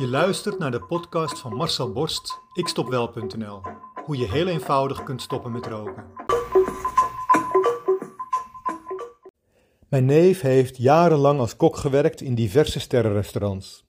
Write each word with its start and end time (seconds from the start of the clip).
Je 0.00 0.08
luistert 0.08 0.58
naar 0.58 0.70
de 0.70 0.80
podcast 0.80 1.38
van 1.38 1.54
Marcel 1.54 1.92
Borst, 1.92 2.40
ikstopwel.nl. 2.52 3.60
Hoe 4.04 4.16
je 4.16 4.30
heel 4.30 4.46
eenvoudig 4.46 5.02
kunt 5.02 5.22
stoppen 5.22 5.52
met 5.52 5.66
roken. 5.66 6.04
Mijn 9.88 10.04
neef 10.04 10.40
heeft 10.40 10.76
jarenlang 10.76 11.40
als 11.40 11.56
kok 11.56 11.76
gewerkt 11.76 12.20
in 12.20 12.34
diverse 12.34 12.80
sterrenrestaurants. 12.80 13.86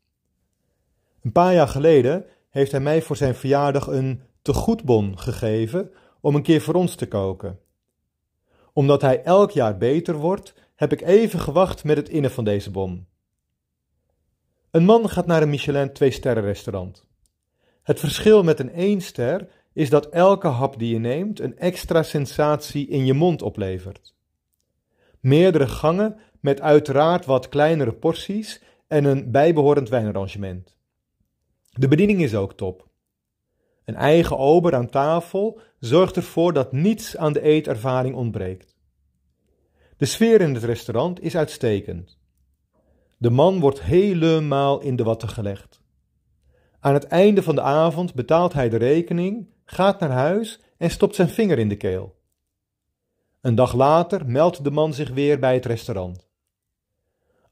Een 1.22 1.32
paar 1.32 1.54
jaar 1.54 1.68
geleden 1.68 2.26
heeft 2.50 2.72
hij 2.72 2.82
mij 2.82 3.02
voor 3.02 3.16
zijn 3.16 3.36
verjaardag 3.36 3.88
een 3.88 4.22
tegoedbon 4.42 5.20
gegeven 5.20 5.92
om 6.22 6.36
een 6.36 6.44
keer 6.44 6.62
voor 6.62 6.74
ons 6.74 6.96
te 6.96 7.08
koken. 7.08 7.60
Omdat 8.74 9.02
hij 9.02 9.24
elk 9.24 9.52
jaar 9.52 9.78
beter 9.78 10.16
wordt, 10.16 10.54
heb 10.76 10.92
ik 10.92 11.02
even 11.02 11.40
gewacht 11.40 11.84
met 11.84 11.98
het 11.98 12.10
innen 12.10 12.32
van 12.32 12.44
deze 12.44 12.72
bon. 12.72 13.10
Een 14.72 14.86
man 14.86 15.10
gaat 15.10 15.26
naar 15.26 15.42
een 15.42 15.50
Michelin 15.50 15.94
2 15.94 16.12
sterren 16.12 16.44
restaurant. 16.44 17.06
Het 17.84 18.00
verschil 18.00 18.44
met 18.44 18.60
een 18.60 18.74
1 18.74 19.02
ster 19.02 19.48
is 19.74 19.90
dat 19.90 20.10
elke 20.10 20.48
hap 20.48 20.80
die 20.80 20.94
je 20.94 21.00
neemt 21.00 21.40
een 21.40 21.58
extra 21.58 22.04
sensatie 22.04 22.88
in 22.88 23.06
je 23.06 23.14
mond 23.14 23.42
oplevert. 23.42 24.16
Meerdere 25.20 25.68
gangen 25.68 26.20
met 26.40 26.62
uiteraard 26.62 27.26
wat 27.26 27.50
kleinere 27.50 27.94
porties 27.94 28.62
en 28.88 29.06
een 29.06 29.32
bijbehorend 29.32 29.90
wijnarrangement. 29.90 30.78
De 31.70 31.88
bediening 31.88 32.22
is 32.22 32.36
ook 32.36 32.54
top. 32.54 32.88
Een 33.86 33.96
eigen 33.96 34.38
ober 34.38 34.76
aan 34.76 34.90
tafel 34.90 35.60
zorgt 35.80 36.16
ervoor 36.16 36.54
dat 36.54 36.72
niets 36.72 37.18
aan 37.18 37.34
de 37.34 37.42
eetervaring 37.42 38.16
ontbreekt. 38.16 38.76
De 39.98 40.06
sfeer 40.06 40.42
in 40.42 40.54
het 40.54 40.64
restaurant 40.64 41.22
is 41.22 41.36
uitstekend. 41.36 42.20
De 43.22 43.30
man 43.30 43.60
wordt 43.60 43.82
helemaal 43.82 44.80
in 44.80 44.96
de 44.96 45.04
watten 45.04 45.30
gelegd. 45.30 45.82
Aan 46.80 46.94
het 46.94 47.04
einde 47.04 47.44
van 47.44 47.56
de 47.56 47.62
avond 47.62 48.14
betaalt 48.14 48.54
hij 48.54 48.70
de 48.70 48.78
rekening, 48.78 49.48
gaat 49.66 50.00
naar 50.00 50.10
huis 50.10 50.60
en 50.78 50.92
stopt 50.92 51.16
zijn 51.16 51.30
vinger 51.30 51.60
in 51.60 51.70
de 51.70 51.76
keel. 51.76 52.16
Een 53.42 53.56
dag 53.56 53.74
later 53.74 54.26
meldt 54.26 54.64
de 54.64 54.72
man 54.72 54.94
zich 54.94 55.10
weer 55.10 55.40
bij 55.40 55.54
het 55.54 55.66
restaurant. 55.66 56.28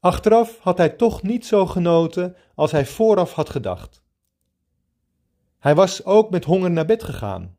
Achteraf 0.00 0.58
had 0.58 0.78
hij 0.78 0.88
toch 0.88 1.22
niet 1.22 1.46
zo 1.46 1.66
genoten 1.66 2.36
als 2.54 2.72
hij 2.72 2.86
vooraf 2.86 3.32
had 3.32 3.50
gedacht. 3.50 4.02
Hij 5.58 5.74
was 5.74 6.04
ook 6.04 6.30
met 6.30 6.44
honger 6.44 6.70
naar 6.70 6.86
bed 6.86 7.02
gegaan. 7.02 7.56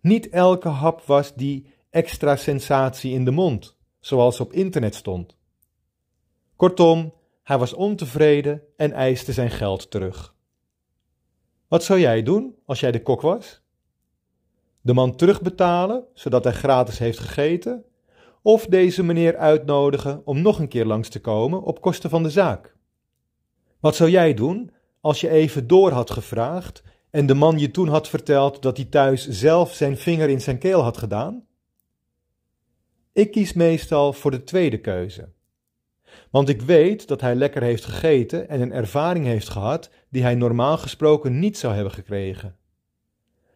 Niet 0.00 0.28
elke 0.28 0.68
hap 0.68 1.00
was 1.00 1.34
die 1.34 1.74
extra 1.90 2.36
sensatie 2.36 3.12
in 3.12 3.24
de 3.24 3.30
mond, 3.30 3.76
zoals 4.00 4.40
op 4.40 4.52
internet 4.52 4.94
stond. 4.94 5.35
Kortom, 6.56 7.14
hij 7.42 7.58
was 7.58 7.72
ontevreden 7.72 8.62
en 8.76 8.92
eiste 8.92 9.32
zijn 9.32 9.50
geld 9.50 9.90
terug. 9.90 10.34
Wat 11.68 11.84
zou 11.84 12.00
jij 12.00 12.22
doen 12.22 12.56
als 12.64 12.80
jij 12.80 12.92
de 12.92 13.02
kok 13.02 13.20
was? 13.20 13.62
De 14.80 14.94
man 14.94 15.16
terugbetalen, 15.16 16.04
zodat 16.14 16.44
hij 16.44 16.52
gratis 16.52 16.98
heeft 16.98 17.18
gegeten, 17.18 17.84
of 18.42 18.66
deze 18.66 19.02
meneer 19.02 19.36
uitnodigen 19.36 20.22
om 20.24 20.42
nog 20.42 20.58
een 20.58 20.68
keer 20.68 20.84
langs 20.84 21.08
te 21.08 21.20
komen 21.20 21.62
op 21.62 21.80
kosten 21.80 22.10
van 22.10 22.22
de 22.22 22.30
zaak? 22.30 22.76
Wat 23.80 23.96
zou 23.96 24.10
jij 24.10 24.34
doen 24.34 24.70
als 25.00 25.20
je 25.20 25.28
even 25.28 25.66
door 25.66 25.90
had 25.90 26.10
gevraagd 26.10 26.82
en 27.10 27.26
de 27.26 27.34
man 27.34 27.58
je 27.58 27.70
toen 27.70 27.88
had 27.88 28.08
verteld 28.08 28.62
dat 28.62 28.76
hij 28.76 28.86
thuis 28.86 29.28
zelf 29.28 29.72
zijn 29.72 29.96
vinger 29.96 30.28
in 30.28 30.40
zijn 30.40 30.58
keel 30.58 30.82
had 30.82 30.96
gedaan? 30.96 31.46
Ik 33.12 33.30
kies 33.30 33.52
meestal 33.52 34.12
voor 34.12 34.30
de 34.30 34.44
tweede 34.44 34.78
keuze. 34.78 35.34
Want 36.36 36.48
ik 36.48 36.62
weet 36.62 37.08
dat 37.08 37.20
hij 37.20 37.34
lekker 37.34 37.62
heeft 37.62 37.84
gegeten 37.84 38.48
en 38.48 38.60
een 38.60 38.72
ervaring 38.72 39.24
heeft 39.24 39.48
gehad 39.48 39.90
die 40.10 40.22
hij 40.22 40.34
normaal 40.34 40.78
gesproken 40.78 41.38
niet 41.38 41.58
zou 41.58 41.74
hebben 41.74 41.92
gekregen. 41.92 42.56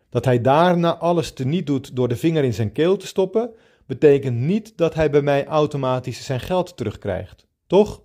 Dat 0.08 0.24
hij 0.24 0.40
daarna 0.40 0.96
alles 0.96 1.32
teniet 1.32 1.66
doet 1.66 1.96
door 1.96 2.08
de 2.08 2.16
vinger 2.16 2.44
in 2.44 2.54
zijn 2.54 2.72
keel 2.72 2.96
te 2.96 3.06
stoppen, 3.06 3.50
betekent 3.86 4.36
niet 4.36 4.76
dat 4.76 4.94
hij 4.94 5.10
bij 5.10 5.22
mij 5.22 5.46
automatisch 5.46 6.24
zijn 6.24 6.40
geld 6.40 6.76
terugkrijgt, 6.76 7.46
toch? 7.66 8.02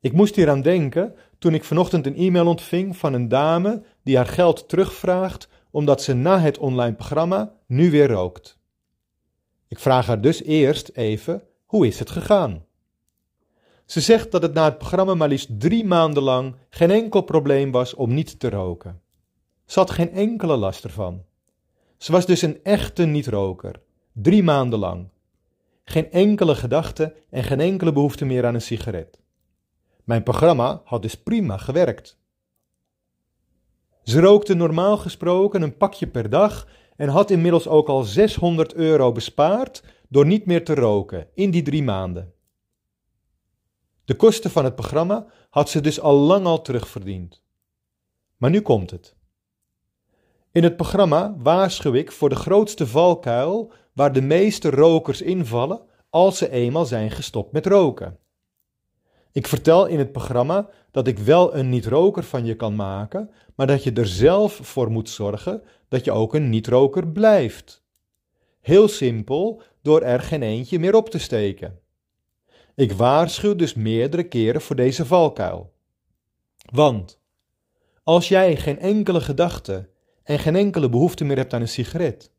Ik 0.00 0.12
moest 0.12 0.36
hier 0.36 0.50
aan 0.50 0.62
denken 0.62 1.14
toen 1.38 1.54
ik 1.54 1.64
vanochtend 1.64 2.06
een 2.06 2.16
e-mail 2.16 2.46
ontving 2.46 2.96
van 2.96 3.12
een 3.12 3.28
dame 3.28 3.82
die 4.02 4.16
haar 4.16 4.26
geld 4.26 4.68
terugvraagt 4.68 5.48
omdat 5.70 6.02
ze 6.02 6.14
na 6.14 6.40
het 6.40 6.58
online 6.58 6.94
programma 6.94 7.52
nu 7.66 7.90
weer 7.90 8.08
rookt. 8.08 8.58
Ik 9.68 9.78
vraag 9.78 10.06
haar 10.06 10.20
dus 10.20 10.42
eerst 10.42 10.88
even: 10.88 11.42
hoe 11.64 11.86
is 11.86 11.98
het 11.98 12.10
gegaan? 12.10 12.70
Ze 13.92 14.00
zegt 14.00 14.30
dat 14.30 14.42
het 14.42 14.54
na 14.54 14.64
het 14.64 14.78
programma 14.78 15.14
maar 15.14 15.28
liefst 15.28 15.60
drie 15.60 15.84
maanden 15.84 16.22
lang 16.22 16.54
geen 16.70 16.90
enkel 16.90 17.20
probleem 17.20 17.70
was 17.70 17.94
om 17.94 18.14
niet 18.14 18.40
te 18.40 18.50
roken. 18.50 19.00
Ze 19.66 19.78
had 19.78 19.90
geen 19.90 20.12
enkele 20.12 20.56
last 20.56 20.84
ervan. 20.84 21.22
Ze 21.96 22.12
was 22.12 22.26
dus 22.26 22.42
een 22.42 22.62
echte 22.62 23.04
niet-roker, 23.04 23.80
drie 24.12 24.42
maanden 24.42 24.78
lang. 24.78 25.08
Geen 25.84 26.10
enkele 26.10 26.54
gedachte 26.54 27.14
en 27.30 27.44
geen 27.44 27.60
enkele 27.60 27.92
behoefte 27.92 28.24
meer 28.24 28.46
aan 28.46 28.54
een 28.54 28.62
sigaret. 28.62 29.20
Mijn 30.04 30.22
programma 30.22 30.80
had 30.84 31.02
dus 31.02 31.14
prima 31.14 31.56
gewerkt. 31.56 32.18
Ze 34.02 34.20
rookte 34.20 34.54
normaal 34.54 34.96
gesproken 34.96 35.62
een 35.62 35.76
pakje 35.76 36.06
per 36.06 36.30
dag 36.30 36.66
en 36.96 37.08
had 37.08 37.30
inmiddels 37.30 37.68
ook 37.68 37.88
al 37.88 38.02
600 38.02 38.74
euro 38.74 39.12
bespaard 39.12 39.84
door 40.08 40.26
niet 40.26 40.46
meer 40.46 40.64
te 40.64 40.74
roken 40.74 41.26
in 41.34 41.50
die 41.50 41.62
drie 41.62 41.82
maanden. 41.82 42.32
De 44.04 44.14
kosten 44.14 44.50
van 44.50 44.64
het 44.64 44.74
programma 44.74 45.26
had 45.50 45.70
ze 45.70 45.80
dus 45.80 46.00
al 46.00 46.14
lang 46.14 46.46
al 46.46 46.62
terugverdiend. 46.62 47.42
Maar 48.36 48.50
nu 48.50 48.60
komt 48.60 48.90
het. 48.90 49.16
In 50.52 50.62
het 50.62 50.76
programma 50.76 51.34
waarschuw 51.38 51.94
ik 51.94 52.12
voor 52.12 52.28
de 52.28 52.34
grootste 52.34 52.86
valkuil 52.86 53.72
waar 53.92 54.12
de 54.12 54.22
meeste 54.22 54.70
rokers 54.70 55.22
invallen 55.22 55.80
als 56.10 56.38
ze 56.38 56.50
eenmaal 56.50 56.84
zijn 56.84 57.10
gestopt 57.10 57.52
met 57.52 57.66
roken. 57.66 58.18
Ik 59.32 59.46
vertel 59.46 59.86
in 59.86 59.98
het 59.98 60.12
programma 60.12 60.68
dat 60.90 61.06
ik 61.06 61.18
wel 61.18 61.54
een 61.54 61.68
niet-roker 61.68 62.22
van 62.22 62.44
je 62.44 62.56
kan 62.56 62.74
maken, 62.74 63.30
maar 63.54 63.66
dat 63.66 63.84
je 63.84 63.92
er 63.92 64.06
zelf 64.06 64.52
voor 64.62 64.90
moet 64.90 65.08
zorgen 65.08 65.62
dat 65.88 66.04
je 66.04 66.12
ook 66.12 66.34
een 66.34 66.48
niet-roker 66.48 67.08
blijft. 67.08 67.82
Heel 68.60 68.88
simpel, 68.88 69.62
door 69.82 70.00
er 70.00 70.20
geen 70.20 70.42
eentje 70.42 70.78
meer 70.78 70.94
op 70.94 71.10
te 71.10 71.18
steken. 71.18 71.81
Ik 72.74 72.92
waarschuw 72.92 73.56
dus 73.56 73.74
meerdere 73.74 74.22
keren 74.22 74.60
voor 74.60 74.76
deze 74.76 75.06
valkuil. 75.06 75.72
Want 76.70 77.20
als 78.02 78.28
jij 78.28 78.56
geen 78.56 78.78
enkele 78.78 79.20
gedachte 79.20 79.88
en 80.22 80.38
geen 80.38 80.56
enkele 80.56 80.88
behoefte 80.88 81.24
meer 81.24 81.36
hebt 81.36 81.52
aan 81.52 81.60
een 81.60 81.68
sigaret, 81.68 82.32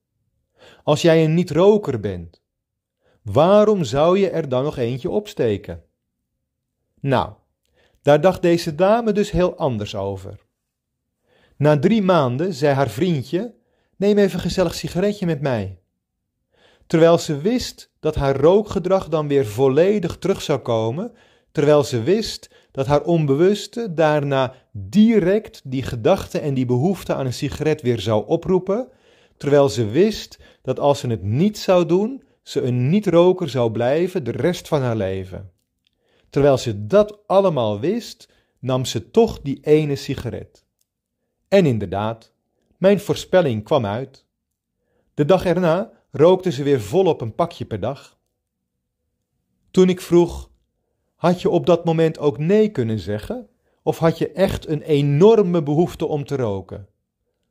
als 0.84 1.02
jij 1.02 1.24
een 1.24 1.34
niet-roker 1.34 2.00
bent, 2.00 2.42
waarom 3.22 3.84
zou 3.84 4.20
je 4.20 4.30
er 4.30 4.50
dan 4.50 4.64
nog 4.64 4.78
eentje 4.78 5.10
opsteken? 5.10 5.84
Nou, 7.00 7.34
daar 8.02 8.22
dacht 8.22 8.42
deze 8.42 8.76
dame 8.76 9.12
dus 9.12 9.32
heel 9.32 9.56
anders 9.56 9.96
over. 9.96 10.40
Na 11.58 11.80
drie 11.80 12.02
maanden 12.02 12.54
zei 12.54 12.74
haar 12.74 12.90
vriendje: 12.90 13.56
Neem 13.96 14.18
even 14.18 14.34
een 14.34 14.40
gezellig 14.40 14.76
sigaretje 14.76 15.26
met 15.26 15.42
mij 15.42 15.83
terwijl 16.88 17.18
ze 17.18 17.38
wist 17.38 17.92
dat 18.00 18.16
haar 18.16 18.36
rookgedrag 18.36 19.10
dan 19.10 19.28
weer 19.28 19.46
volledig 19.46 20.18
terug 20.18 20.42
zou 20.42 20.60
komen, 20.60 21.12
terwijl 21.52 21.84
ze 21.84 22.04
wist 22.04 22.50
dat 22.72 22.86
haar 22.86 23.04
onbewuste 23.04 23.94
daarna 23.94 24.54
direct 24.72 25.62
die 25.64 25.84
gedachte 25.84 26.40
en 26.40 26.54
die 26.54 26.66
behoefte 26.66 27.14
aan 27.14 27.26
een 27.26 27.34
sigaret 27.34 27.82
weer 27.82 28.00
zou 28.00 28.28
oproepen, 28.28 28.88
terwijl 29.38 29.70
ze 29.70 29.86
wist 29.86 30.40
dat 30.62 30.80
als 30.80 31.00
ze 31.00 31.08
het 31.08 31.24
niet 31.24 31.58
zou 31.58 31.86
doen, 31.86 32.24
ze 32.44 32.62
een 32.62 32.90
niet-roker 32.90 33.50
zou 33.50 33.72
blijven 33.72 34.24
de 34.24 34.32
rest 34.32 34.68
van 34.68 34.82
haar 34.82 34.96
leven. 34.96 35.52
Terwijl 36.30 36.58
ze 36.58 36.86
dat 36.86 37.28
allemaal 37.28 37.80
wist, 37.80 38.30
nam 38.60 38.86
ze 38.86 39.12
toch 39.12 39.42
die 39.42 39.60
ene 39.62 39.96
sigaret. 39.96 40.66
En 41.48 41.66
inderdaad, 41.66 42.31
mijn 42.78 43.00
voorspelling 43.00 43.63
kwam 43.63 43.86
uit. 43.86 44.25
De 45.13 45.25
dag 45.25 45.46
erna 45.46 45.92
rookte 46.13 46.51
ze 46.51 46.63
weer 46.63 46.81
volop 46.81 47.21
een 47.21 47.36
pakje 47.36 47.65
per 47.65 47.80
dag. 47.80 48.18
Toen 49.71 49.89
ik 49.89 50.01
vroeg: 50.01 50.50
had 51.15 51.42
je 51.42 51.50
op 51.50 51.65
dat 51.65 51.86
moment 51.86 52.19
ook 52.19 52.38
nee 52.38 52.69
kunnen 52.69 53.00
zeggen? 53.00 53.50
Of 53.83 53.98
had 53.98 54.18
je 54.18 54.31
echt 54.31 54.68
een 54.68 54.81
enorme 54.81 55.63
behoefte 55.63 56.06
om 56.06 56.25
te 56.25 56.36
roken? 56.36 56.88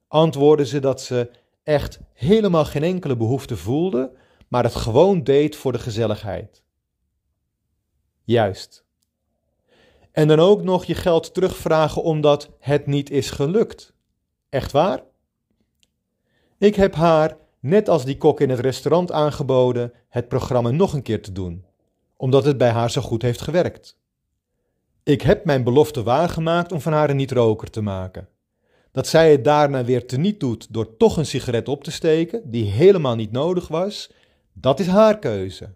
Antwoordde 0.08 0.66
ze 0.66 0.80
dat 0.80 1.00
ze 1.00 1.30
echt 1.62 2.00
helemaal 2.12 2.64
geen 2.64 2.82
enkele 2.82 3.16
behoefte 3.16 3.56
voelde, 3.56 4.16
maar 4.48 4.64
het 4.64 4.74
gewoon 4.74 5.24
deed 5.24 5.56
voor 5.56 5.72
de 5.72 5.78
gezelligheid. 5.78 6.62
Juist. 8.24 8.84
En 10.12 10.28
dan 10.28 10.38
ook 10.38 10.62
nog 10.62 10.84
je 10.84 10.94
geld 10.94 11.34
terugvragen 11.34 12.02
omdat 12.02 12.50
het 12.58 12.86
niet 12.86 13.10
is 13.10 13.30
gelukt. 13.30 13.94
Echt 14.48 14.72
waar? 14.72 15.02
Ik 16.58 16.74
heb 16.74 16.94
haar 16.94 17.36
net 17.62 17.88
als 17.88 18.04
die 18.04 18.16
kok 18.16 18.40
in 18.40 18.50
het 18.50 18.58
restaurant 18.58 19.12
aangeboden 19.12 19.92
het 20.08 20.28
programma 20.28 20.70
nog 20.70 20.92
een 20.92 21.02
keer 21.02 21.22
te 21.22 21.32
doen, 21.32 21.64
omdat 22.16 22.44
het 22.44 22.58
bij 22.58 22.70
haar 22.70 22.90
zo 22.90 23.00
goed 23.00 23.22
heeft 23.22 23.40
gewerkt. 23.40 23.98
Ik 25.02 25.22
heb 25.22 25.44
mijn 25.44 25.64
belofte 25.64 26.02
waargemaakt 26.02 26.72
om 26.72 26.80
van 26.80 26.92
haar 26.92 27.10
een 27.10 27.16
niet-roker 27.16 27.70
te 27.70 27.80
maken. 27.80 28.28
Dat 28.92 29.06
zij 29.06 29.30
het 29.30 29.44
daarna 29.44 29.84
weer 29.84 30.06
teniet 30.06 30.40
doet 30.40 30.74
door 30.74 30.96
toch 30.96 31.16
een 31.16 31.26
sigaret 31.26 31.68
op 31.68 31.84
te 31.84 31.90
steken, 31.90 32.50
die 32.50 32.64
helemaal 32.64 33.14
niet 33.14 33.32
nodig 33.32 33.68
was, 33.68 34.12
dat 34.52 34.80
is 34.80 34.86
haar 34.86 35.18
keuze. 35.18 35.74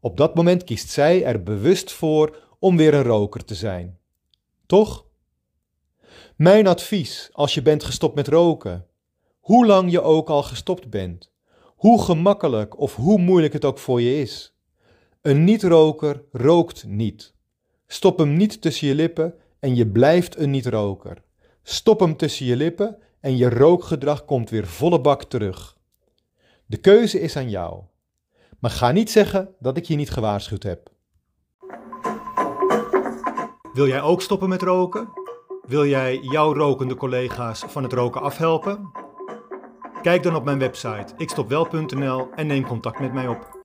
Op 0.00 0.16
dat 0.16 0.34
moment 0.34 0.64
kiest 0.64 0.88
zij 0.88 1.24
er 1.24 1.42
bewust 1.42 1.92
voor 1.92 2.36
om 2.58 2.76
weer 2.76 2.94
een 2.94 3.02
roker 3.02 3.44
te 3.44 3.54
zijn. 3.54 3.98
Toch? 4.66 5.04
Mijn 6.36 6.66
advies 6.66 7.28
als 7.32 7.54
je 7.54 7.62
bent 7.62 7.84
gestopt 7.84 8.14
met 8.14 8.28
roken, 8.28 8.86
hoe 9.50 9.66
lang 9.66 9.90
je 9.90 10.02
ook 10.02 10.28
al 10.28 10.42
gestopt 10.42 10.90
bent, 10.90 11.30
hoe 11.76 12.02
gemakkelijk 12.02 12.78
of 12.78 12.96
hoe 12.96 13.18
moeilijk 13.18 13.52
het 13.52 13.64
ook 13.64 13.78
voor 13.78 14.00
je 14.00 14.20
is. 14.20 14.54
Een 15.22 15.44
niet-roker 15.44 16.24
rookt 16.32 16.84
niet. 16.86 17.34
Stop 17.86 18.18
hem 18.18 18.36
niet 18.36 18.60
tussen 18.60 18.88
je 18.88 18.94
lippen 18.94 19.34
en 19.60 19.74
je 19.74 19.86
blijft 19.86 20.36
een 20.36 20.50
niet-roker. 20.50 21.22
Stop 21.62 22.00
hem 22.00 22.16
tussen 22.16 22.46
je 22.46 22.56
lippen 22.56 22.96
en 23.20 23.36
je 23.36 23.48
rookgedrag 23.48 24.24
komt 24.24 24.50
weer 24.50 24.66
volle 24.66 25.00
bak 25.00 25.24
terug. 25.24 25.76
De 26.66 26.76
keuze 26.76 27.20
is 27.20 27.36
aan 27.36 27.50
jou. 27.50 27.82
Maar 28.58 28.70
ga 28.70 28.90
niet 28.90 29.10
zeggen 29.10 29.54
dat 29.58 29.76
ik 29.76 29.84
je 29.84 29.96
niet 29.96 30.10
gewaarschuwd 30.10 30.62
heb. 30.62 30.90
Wil 33.72 33.86
jij 33.86 34.02
ook 34.02 34.22
stoppen 34.22 34.48
met 34.48 34.62
roken? 34.62 35.08
Wil 35.66 35.86
jij 35.86 36.18
jouw 36.22 36.54
rokende 36.54 36.94
collega's 36.94 37.64
van 37.66 37.82
het 37.82 37.92
roken 37.92 38.22
afhelpen? 38.22 39.08
Kijk 40.02 40.22
dan 40.22 40.34
op 40.34 40.44
mijn 40.44 40.58
website 40.58 41.14
ikstopwel.nl 41.16 42.28
en 42.34 42.46
neem 42.46 42.66
contact 42.66 43.00
met 43.00 43.12
mij 43.12 43.28
op. 43.28 43.59